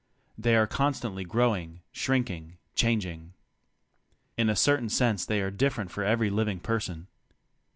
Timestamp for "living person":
6.31-7.05